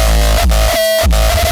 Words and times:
Bye. 0.00 1.49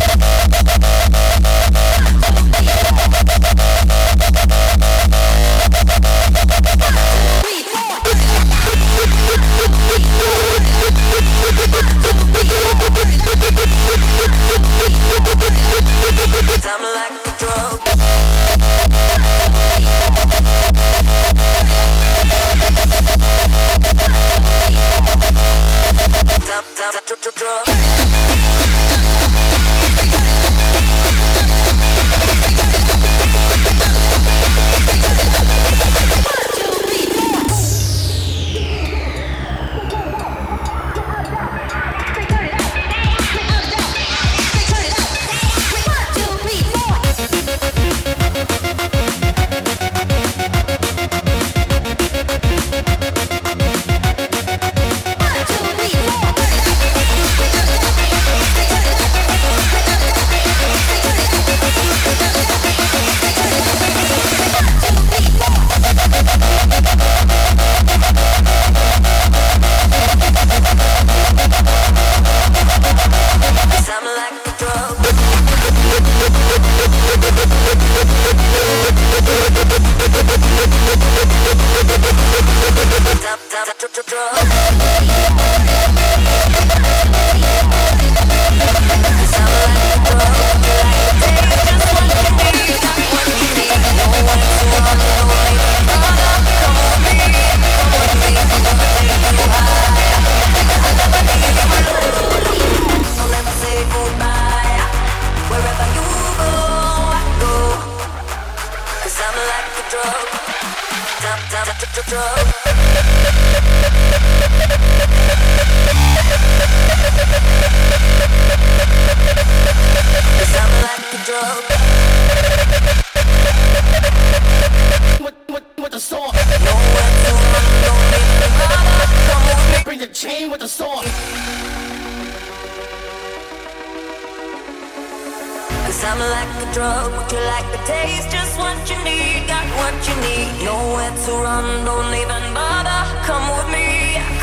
like 136.39 136.63
a 136.63 136.73
drug, 136.73 137.11
would 137.17 137.31
you 137.33 137.43
like 137.53 137.67
the 137.75 137.81
taste? 137.93 138.31
Just 138.31 138.55
what 138.59 138.79
you 138.91 138.99
need, 139.03 139.49
got 139.51 139.67
what 139.81 139.97
you 140.07 140.15
need. 140.27 140.51
Nowhere 140.63 141.15
to 141.25 141.33
run, 141.45 141.67
don't 141.85 142.13
even 142.23 142.45
bother. 142.55 143.01
Come 143.29 143.47
with 143.55 143.69
me, 143.75 143.87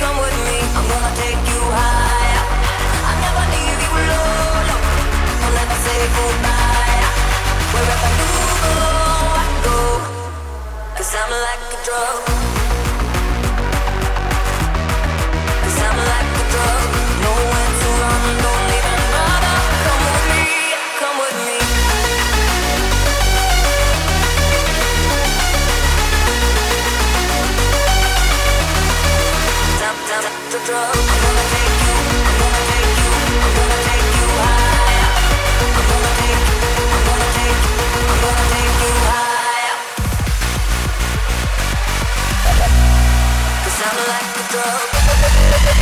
come 0.01 0.17
with 0.23 0.38
me. 0.47 0.58
I'm 0.75 0.86
gonna 0.91 1.13
take 1.23 1.41
you 1.51 1.62
higher. 1.79 2.43
I 3.10 3.13
never 3.25 3.45
leave 3.55 3.79
you 3.86 3.93
alone. 4.03 4.67
I'll 5.43 5.55
never 5.60 5.77
say 5.86 5.99
goodbye. 6.17 6.99
Wherever 7.73 8.12
you 8.19 8.34
go, 8.65 8.89
I 9.43 9.47
go. 9.67 9.79
Cause 10.97 11.12
I'm 11.21 11.31
like 11.47 11.63
a 11.75 11.79
drug. 11.88 12.55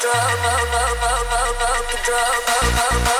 drama, 0.00 0.52
drama, 0.70 1.10
drama, 1.30 1.94
drama, 2.04 2.56
drama. 2.76 3.15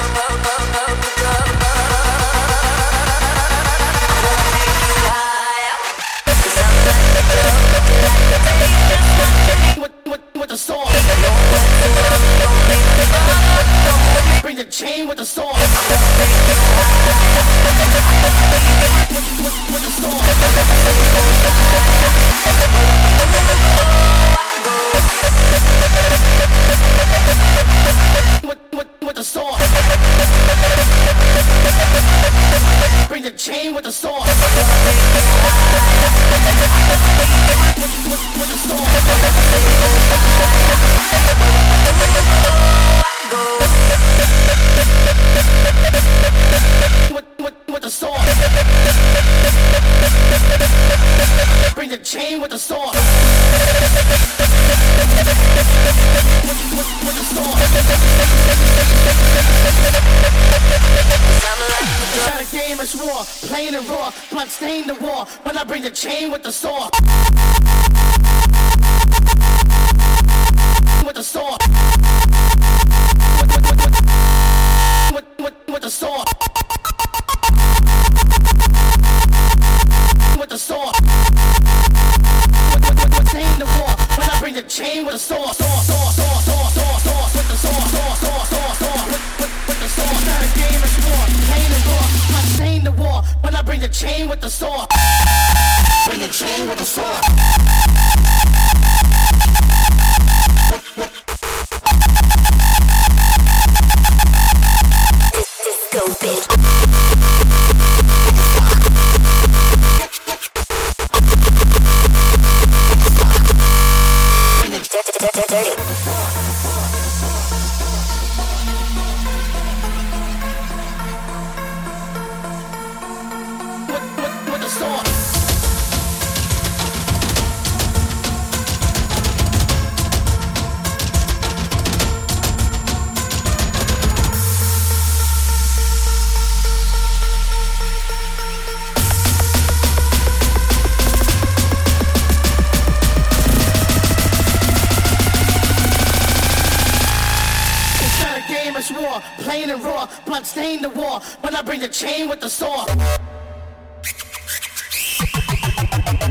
Bring 151.77 151.89
the 151.89 151.95
chain 151.95 152.31
with 152.31 152.41
the 152.41 152.49
saw. 152.49 152.87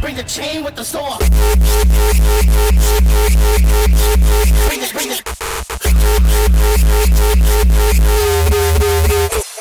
Bring 0.01 0.15
the 0.15 0.23
chain 0.23 0.63
with 0.63 0.75
the 0.75 0.83
saw. 0.83 1.19
Bring 4.67 4.81
it, 4.81 4.91
bring 4.91 5.11
it. 5.11 5.23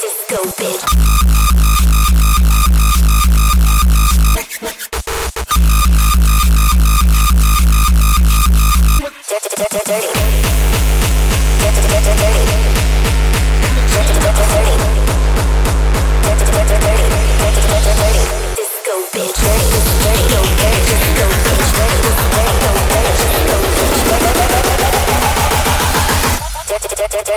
Disco 0.00 0.38
bitch. 0.56 1.23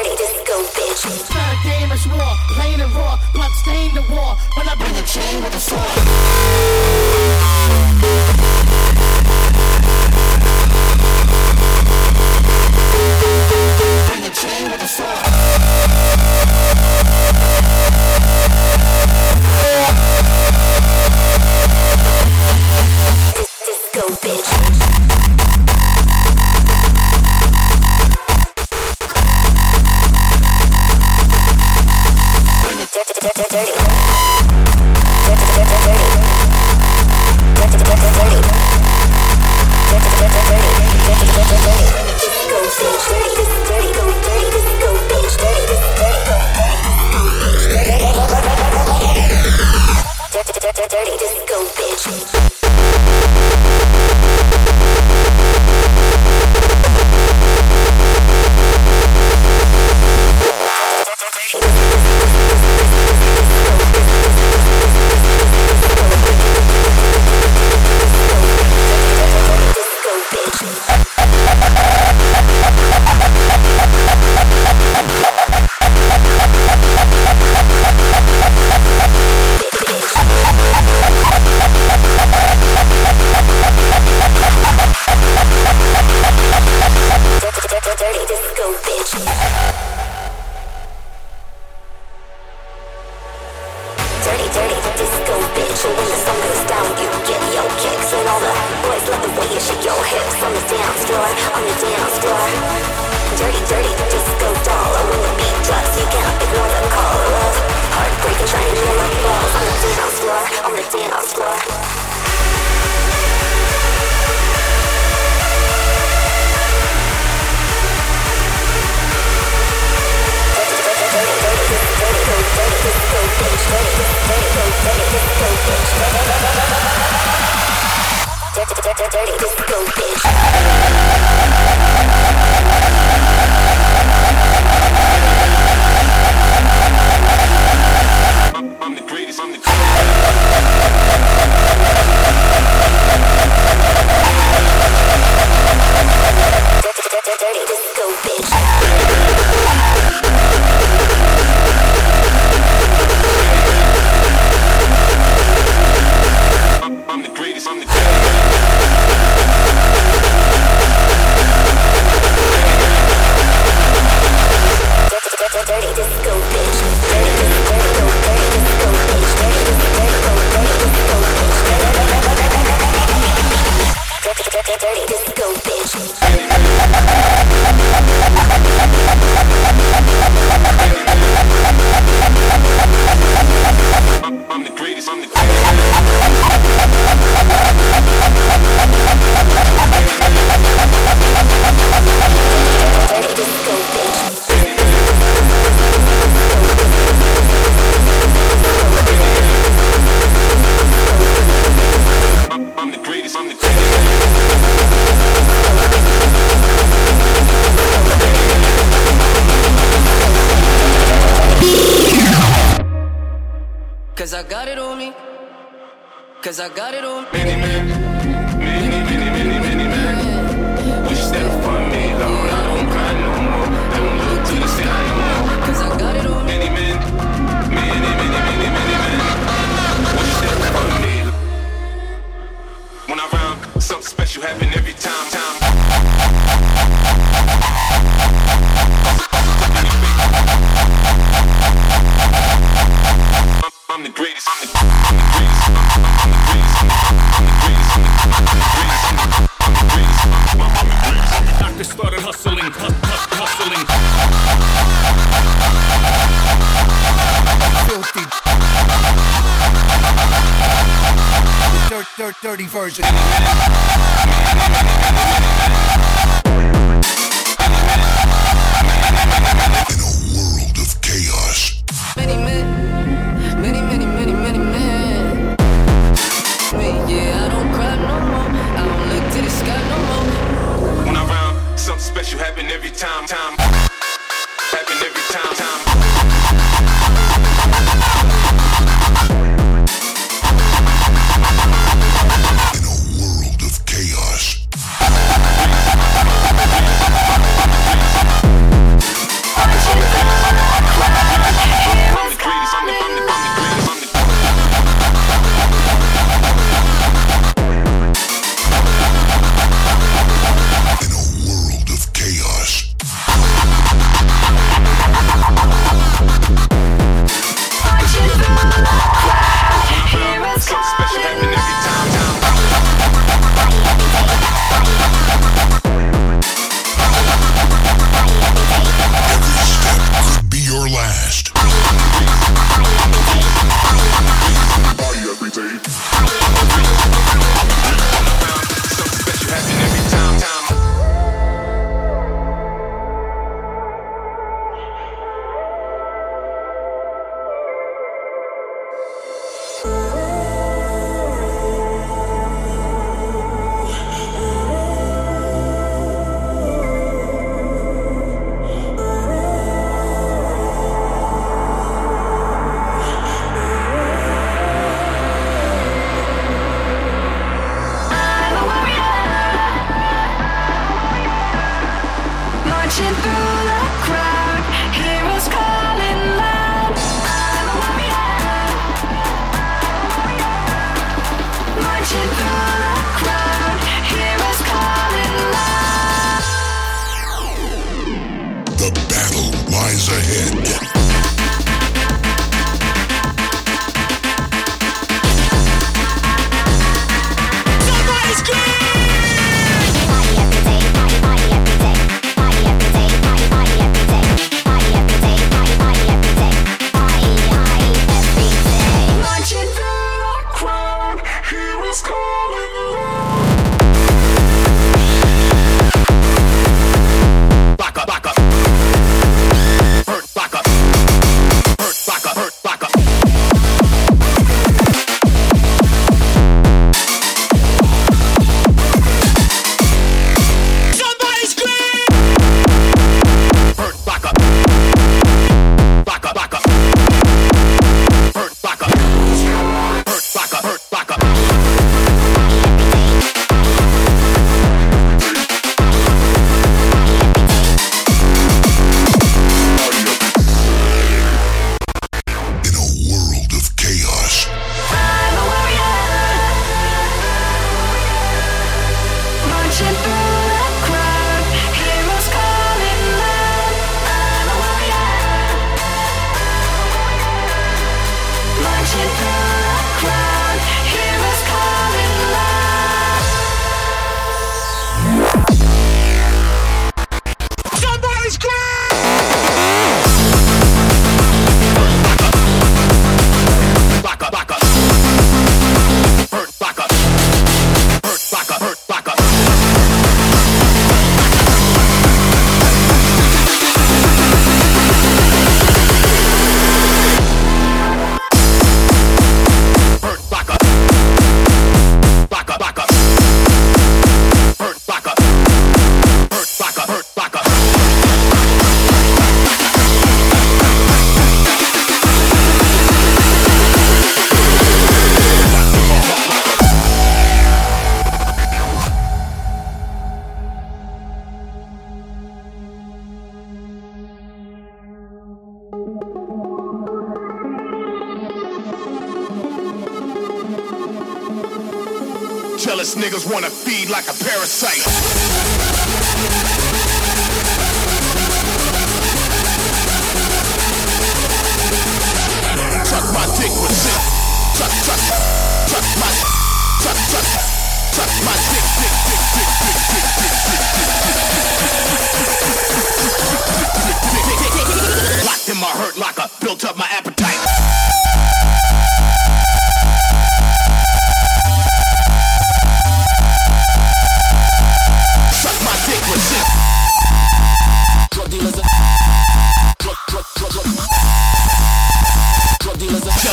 dirty 0.03 0.15
disco. 0.15 0.36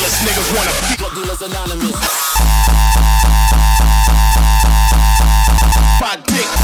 Jealous 0.05 0.23
niggas 0.23 0.57
wanna 0.57 0.71
be 0.89 0.97
drug 0.97 1.15
dealers 1.15 1.43
anonymous. 1.43 1.97
My 6.01 6.17
dick. 6.27 6.64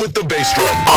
With 0.00 0.14
the 0.14 0.24
bass 0.24 0.54
drum. 0.54 0.89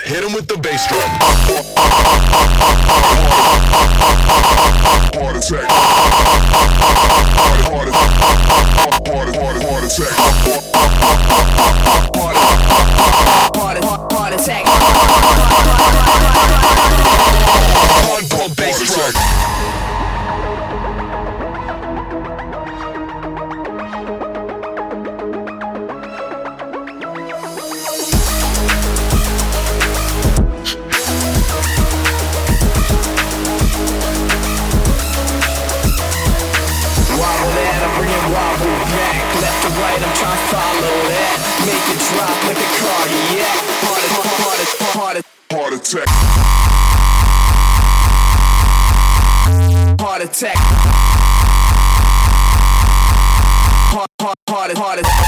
Hit 0.00 0.24
him 0.24 0.32
with 0.32 0.46
the 0.46 0.56
bass 0.58 0.86
drum. 0.86 1.31
Drop 42.12 42.36
like 42.46 42.56
a 42.56 42.68
cardiac. 42.80 43.58
Heart, 43.84 44.04
heart, 44.14 44.28
heart, 44.42 44.60
heart, 44.96 45.24
Heart 45.52 45.72
attack. 45.74 46.08
heart 50.00 50.22
attack. 50.22 50.58
Heart, 53.92 54.10
heart, 54.20 54.38
heart, 54.48 54.76
heart, 54.76 54.98
heart 55.04 55.21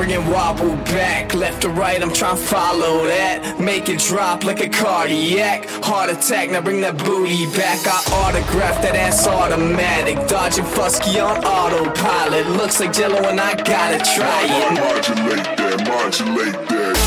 I'm 0.00 0.06
bringing 0.06 0.30
wobble 0.30 0.76
back. 0.84 1.34
Left 1.34 1.60
to 1.60 1.68
right, 1.68 2.00
I'm 2.02 2.10
trying 2.10 2.36
to 2.36 2.42
follow 2.42 3.04
that. 3.04 3.60
Make 3.60 3.90
it 3.90 3.98
drop 3.98 4.44
like 4.44 4.60
a 4.60 4.68
cardiac. 4.68 5.68
Heart 5.84 6.08
attack, 6.08 6.50
now 6.50 6.62
bring 6.62 6.80
that 6.80 6.96
booty 6.96 7.44
back. 7.54 7.80
I 7.86 8.00
autograph 8.24 8.80
that 8.80 8.96
ass 8.96 9.26
automatic. 9.26 10.16
Dodging 10.26 10.64
Fusky 10.64 11.22
on 11.22 11.44
autopilot. 11.44 12.46
Looks 12.46 12.80
like 12.80 12.94
Jello 12.94 13.18
and 13.28 13.38
I 13.38 13.54
gotta 13.56 13.98
try 13.98 14.44
it. 14.44 14.72
Modulate 14.80 15.56
that, 15.58 15.86
modulate 15.86 16.68
that. 16.70 16.99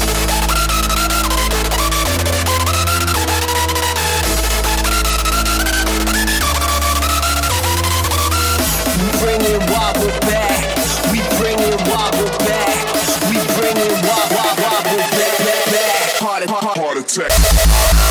Heart 17.15 18.02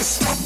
Notice. 0.00 0.39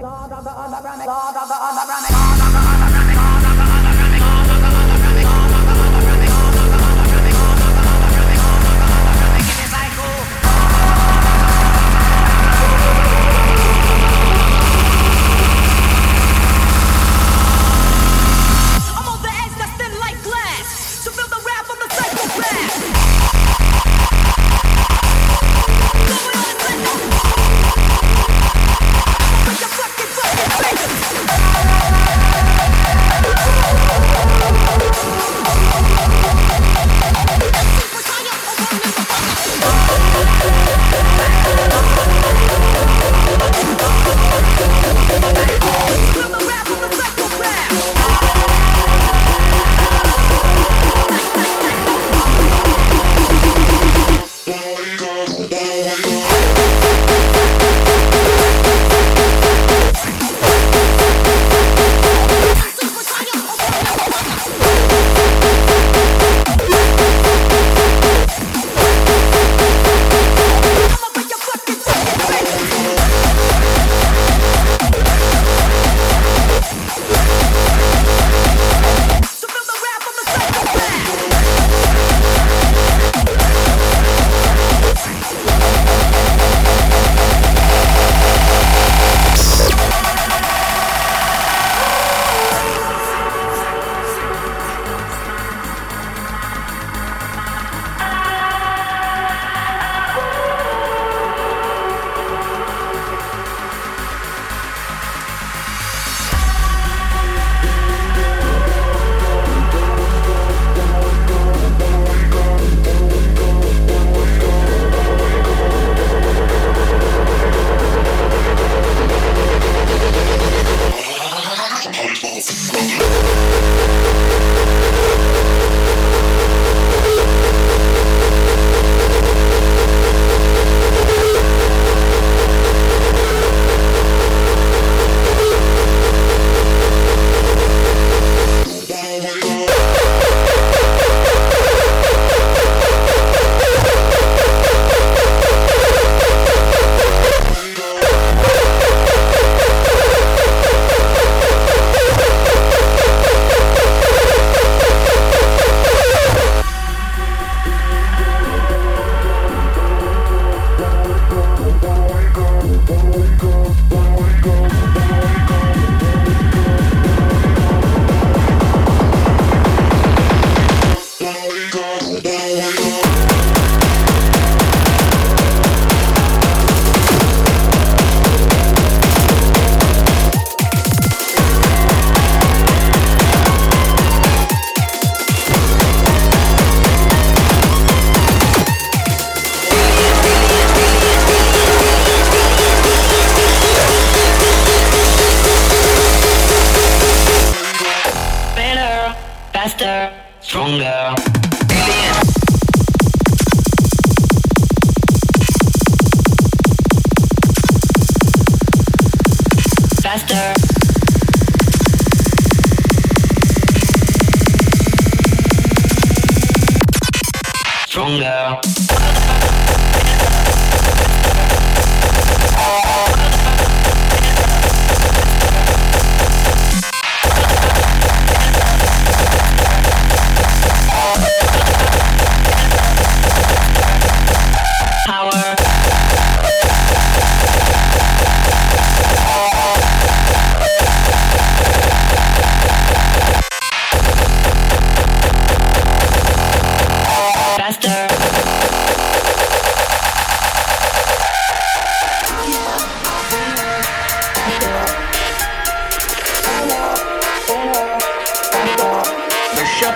God 0.00 0.32
of 0.32 0.44
the 0.44 0.50
underground, 0.50 1.02
God 1.04 1.36
of 1.36 1.48
the 1.48 1.54
underground, 1.54 2.06
God 2.08 2.32
of 2.32 2.38
the 2.40 2.46
underground. 2.46 2.69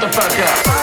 The 0.04 0.12
fuck 0.12 0.68
up. 0.68 0.73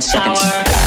10 0.00 0.36
seconds. 0.36 0.81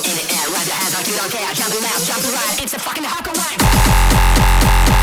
in 0.00 0.16
the 0.16 0.24
air, 0.32 0.46
rise 0.48 0.68
your 0.68 0.76
hands 0.76 0.94
like 0.94 1.06
you 1.06 1.16
don't 1.16 1.30
care, 1.30 1.52
jump 1.52 1.74
left, 1.74 2.06
jump 2.06 2.24
right, 2.32 2.62
it's 2.62 2.72
a 2.72 2.78
fucking 2.78 3.04
hawk 3.04 3.28
away. 3.28 5.01